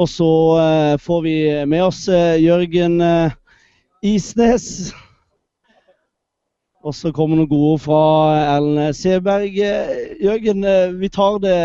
[0.00, 1.36] Og så eh, får vi
[1.68, 3.36] med oss eh, Jørgen eh,
[4.06, 4.66] Isnes.
[6.80, 8.00] Og så kommer noen gode fra
[8.56, 9.58] Erlend Seberg.
[10.24, 10.64] Jørgen,
[10.96, 11.56] vi tar det,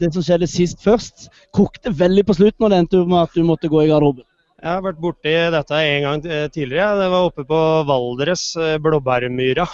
[0.00, 1.26] det som skjedde sist først.
[1.52, 4.24] Kokte veldig på slutten, og det endte med at du måtte gå i garderoben.
[4.64, 6.22] Jeg har vært borti dette en gang
[6.54, 6.96] tidligere.
[6.96, 7.60] Det var oppe på
[7.90, 8.46] Valdres,
[8.80, 9.66] Blåbærmyra.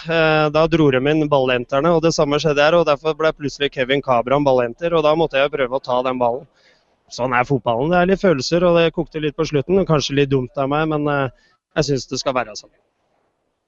[0.51, 2.81] Da dro de inn ballenterne, og det samme skjedde her.
[2.81, 6.19] og Derfor ble plutselig Kevin Cabran ballenter, og da måtte jeg prøve å ta den
[6.19, 6.51] ballen.
[7.15, 7.91] Sånn er fotballen.
[7.93, 9.83] Det er litt følelser, og det kokte litt på slutten.
[9.89, 12.73] Kanskje litt dumt av meg, men eh, jeg syns det skal være sånn.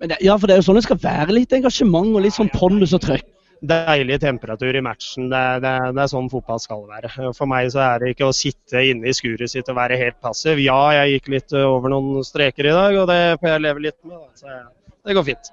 [0.02, 1.34] Men det, ja, for det er jo sånn det skal være.
[1.36, 3.28] Litt engasjement og litt sånn pondus og trøkk.
[3.62, 5.28] Deilig temperatur i matchen.
[5.30, 7.12] Det, det, det er sånn fotball skal være.
[7.38, 10.18] For meg så er det ikke å sitte inne i skuret sitt og være helt
[10.24, 10.58] passiv.
[10.58, 13.98] Ja, jeg gikk litt over noen streker i dag, og det får jeg leve litt
[14.02, 14.24] med.
[14.34, 14.58] Så
[15.06, 15.52] det går fint.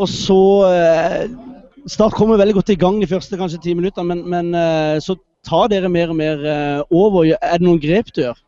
[0.00, 1.24] Og så eh,
[1.88, 5.14] Start kommer veldig godt i gang de første kanskje ti minuttene, men, men eh, så
[5.46, 7.32] tar dere mer og mer eh, over.
[7.36, 8.38] Er det noen grep du gjør?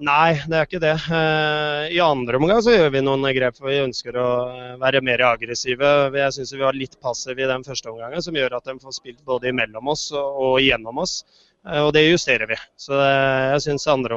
[0.00, 0.94] Nei, det er ikke det.
[1.12, 3.58] Eh, I andre omgang så gjør vi noen grep.
[3.58, 5.92] for Vi ønsker å eh, være mer aggressive.
[6.16, 8.96] Jeg syns vi var litt passive i den første omgangen, som gjør at de får
[8.96, 11.20] spilt både imellom oss og gjennom oss.
[11.60, 12.56] Og det justerer vi.
[12.80, 14.16] Så jeg syns andre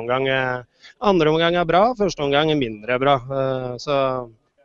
[1.03, 3.17] andre omgang er bra, første omgang er mindre bra.
[3.83, 3.97] Så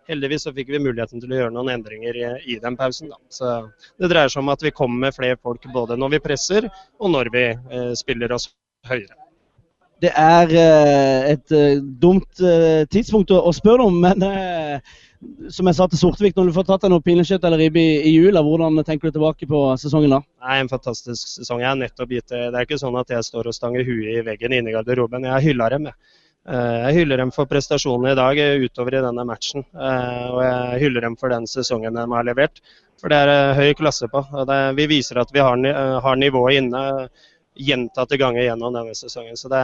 [0.09, 3.13] heldigvis så fikk vi muligheten til å gjøre noen endringer i, i den pausen.
[3.13, 3.19] Da.
[3.33, 3.55] Så
[4.01, 7.13] det dreier seg om at vi kommer med flere folk både når vi presser og
[7.15, 8.51] når vi eh, spiller oss
[8.89, 9.17] høyere.
[9.99, 14.99] Det er eh, et eh, dumt eh, tidspunkt å, å spørre om, men eh,
[15.51, 18.13] som jeg sa til Sortevik, når du får tatt deg noe pinnekjøtt eller ribbe i,
[18.15, 20.21] jula, hvordan tenker du tilbake på sesongen da?
[20.23, 21.65] Det er en fantastisk sesong.
[21.65, 22.45] Jeg har nettopp gitt det.
[22.53, 25.27] Det er ikke sånn at jeg står og stanger huet i veggen inne i garderoben.
[25.27, 25.91] Jeg hyller dem.
[25.91, 26.15] Jeg.
[26.49, 29.65] Eh, Jeg hyller dem for prestasjonene i dag eh, utover i denne matchen.
[29.77, 32.63] Eh, Og jeg hyller dem for den sesongen de har levert.
[32.99, 34.23] For det er høy klasse på.
[34.75, 36.81] Vi viser at vi har, nivået inne
[37.55, 39.37] gjentatte ganger gjennom denne sesongen.
[39.39, 39.61] Så det,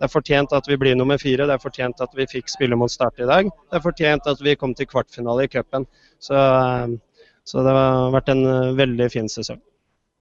[0.00, 1.46] det er fortjent at vi blir nummer fire.
[1.46, 3.46] Det er fortjent at vi fikk spille mot Start i dag.
[3.70, 5.86] Det er fortjent at vi kom til kvartfinale i cupen.
[6.18, 6.34] Så,
[7.46, 8.42] så det har vært en
[8.82, 9.62] veldig fin sesong.